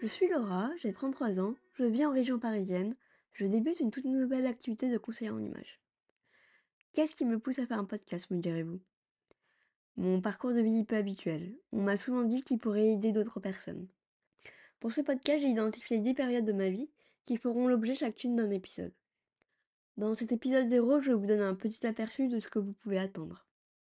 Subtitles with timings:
[0.00, 2.94] Je suis Laura, j'ai 33 ans, je vis en région parisienne,
[3.32, 5.80] je débute une toute nouvelle activité de conseiller en images.
[6.92, 8.78] Qu'est-ce qui me pousse à faire un podcast, me direz-vous?
[9.96, 11.52] Mon parcours de vie peu habituel.
[11.72, 13.88] On m'a souvent dit qu'il pourrait aider d'autres personnes.
[14.78, 16.88] Pour ce podcast, j'ai identifié 10 périodes de ma vie
[17.24, 18.94] qui feront l'objet chacune d'un épisode.
[19.96, 23.00] Dans cet épisode 0, je vous donne un petit aperçu de ce que vous pouvez
[23.00, 23.48] attendre.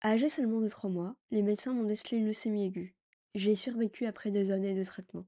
[0.04, 2.96] Âgé seulement de 3 mois, les médecins m'ont décelé une leucémie aiguë.
[3.36, 5.27] J'ai survécu après deux années de traitement.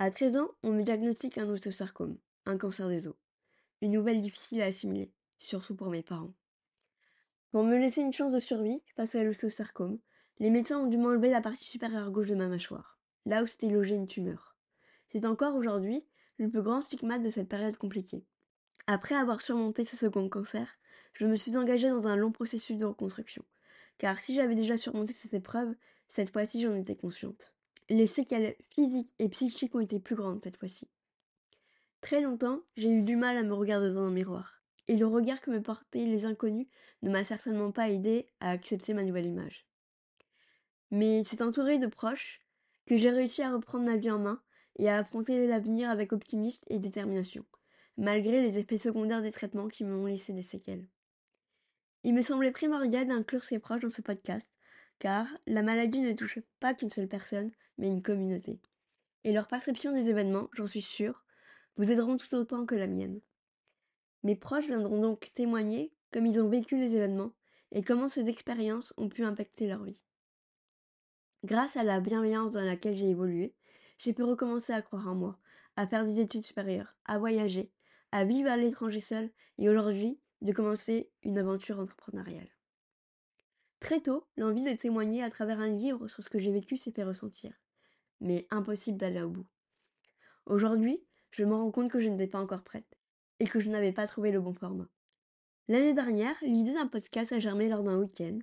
[0.00, 3.16] À 13 ans, on me diagnostique un osteosarcome, un cancer des os.
[3.82, 6.34] Une nouvelle difficile à assimiler, surtout pour mes parents.
[7.50, 9.98] Pour me laisser une chance de survie face à l'osteosarcome,
[10.38, 13.70] les médecins ont dû m'enlever la partie supérieure gauche de ma mâchoire, là où s'était
[13.70, 14.56] logée une tumeur.
[15.08, 18.24] C'est encore aujourd'hui le plus grand stigmate de cette période compliquée.
[18.86, 20.78] Après avoir surmonté ce second cancer,
[21.12, 23.44] je me suis engagée dans un long processus de reconstruction.
[23.98, 25.74] Car si j'avais déjà surmonté cette épreuve,
[26.06, 27.52] cette fois-ci j'en étais consciente
[27.88, 30.88] les séquelles physiques et psychiques ont été plus grandes cette fois-ci.
[32.00, 35.40] Très longtemps, j'ai eu du mal à me regarder dans un miroir, et le regard
[35.40, 36.68] que me portaient les inconnus
[37.02, 39.66] ne m'a certainement pas aidé à accepter ma nouvelle image.
[40.90, 42.40] Mais c'est entouré de proches
[42.86, 44.42] que j'ai réussi à reprendre ma vie en main
[44.76, 47.44] et à affronter l'avenir avec optimisme et détermination,
[47.96, 50.88] malgré les effets secondaires des traitements qui m'ont laissé des séquelles.
[52.04, 54.48] Il me semblait primordial d'inclure ces proches dans ce podcast
[54.98, 58.60] car la maladie ne touche pas qu'une seule personne, mais une communauté.
[59.24, 61.24] Et leur perception des événements, j'en suis sûre,
[61.76, 63.20] vous aideront tout autant que la mienne.
[64.24, 67.32] Mes proches viendront donc témoigner comme ils ont vécu les événements
[67.72, 70.00] et comment ces expériences ont pu impacter leur vie.
[71.44, 73.54] Grâce à la bienveillance dans laquelle j'ai évolué,
[73.98, 75.38] j'ai pu recommencer à croire en moi,
[75.76, 77.70] à faire des études supérieures, à voyager,
[78.10, 82.48] à vivre à l'étranger seul et aujourd'hui de commencer une aventure entrepreneuriale.
[83.80, 86.90] Très tôt, l'envie de témoigner à travers un livre sur ce que j'ai vécu s'est
[86.90, 87.52] fait ressentir.
[88.20, 89.46] Mais impossible d'aller au bout.
[90.46, 92.98] Aujourd'hui, je me rends compte que je n'étais pas encore prête
[93.38, 94.88] et que je n'avais pas trouvé le bon format.
[95.68, 98.38] L'année dernière, l'idée d'un podcast a germé lors d'un week-end.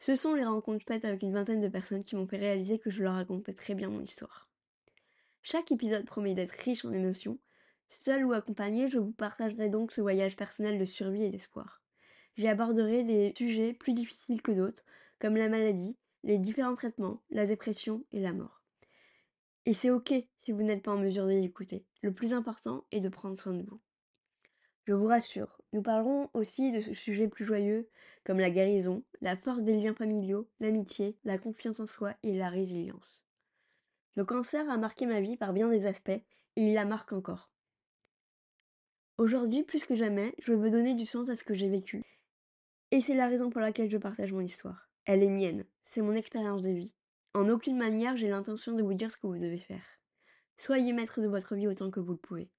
[0.00, 2.90] Ce sont les rencontres faites avec une vingtaine de personnes qui m'ont fait réaliser que
[2.90, 4.48] je leur racontais très bien mon histoire.
[5.42, 7.38] Chaque épisode promet d'être riche en émotions.
[7.90, 11.82] Seul ou accompagné, je vous partagerai donc ce voyage personnel de survie et d'espoir.
[12.38, 14.84] J'y aborderai des sujets plus difficiles que d'autres,
[15.18, 18.62] comme la maladie, les différents traitements, la dépression et la mort.
[19.66, 21.84] Et c'est ok si vous n'êtes pas en mesure de l'écouter.
[22.00, 23.80] Le plus important est de prendre soin de vous.
[24.84, 27.90] Je vous rassure, nous parlerons aussi de ce sujet plus joyeux,
[28.22, 32.50] comme la guérison, la force des liens familiaux, l'amitié, la confiance en soi et la
[32.50, 33.20] résilience.
[34.14, 37.50] Le cancer a marqué ma vie par bien des aspects, et il la marque encore.
[39.16, 42.04] Aujourd'hui, plus que jamais, je veux donner du sens à ce que j'ai vécu
[42.90, 44.88] et c'est la raison pour laquelle je partage mon histoire.
[45.04, 46.94] Elle est mienne, c'est mon expérience de vie.
[47.34, 49.84] En aucune manière j'ai l'intention de vous dire ce que vous devez faire.
[50.56, 52.50] Soyez maître de votre vie autant que vous le pouvez.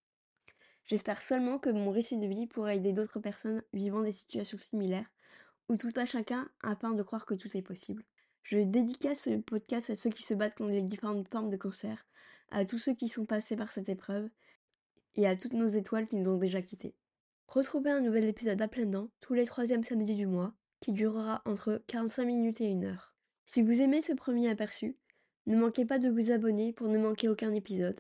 [0.86, 5.12] J'espère seulement que mon récit de vie pourra aider d'autres personnes vivant des situations similaires,
[5.68, 8.04] ou tout à chacun afin de croire que tout est possible.
[8.44, 12.08] Je dédicace ce podcast à ceux qui se battent contre les différentes formes de cancer,
[12.50, 14.30] à tous ceux qui sont passés par cette épreuve,
[15.16, 16.96] et à toutes nos étoiles qui nous ont déjà quittés.
[17.50, 21.42] Retrouvez un nouvel épisode à plein dents tous les troisièmes samedis du mois, qui durera
[21.46, 23.16] entre 45 minutes et 1 heure.
[23.48, 24.96] Si vous aimez ce premier aperçu,
[25.48, 28.00] ne manquez pas de vous abonner pour ne manquer aucun épisode.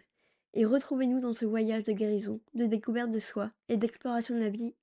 [0.53, 4.49] Et retrouvez-nous dans ce voyage de guérison, de découverte de soi et d'exploration de la
[4.49, 4.75] vie.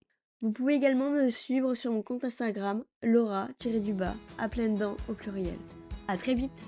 [0.42, 5.58] Vous pouvez également me suivre sur mon compte Instagram, Laura-du-bas, à pleines dents au pluriel.
[6.08, 6.64] A très vite